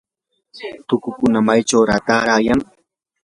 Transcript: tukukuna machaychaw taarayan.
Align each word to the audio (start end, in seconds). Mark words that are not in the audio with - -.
tukukuna 0.87 1.39
machaychaw 1.45 1.83
taarayan. 2.05 2.59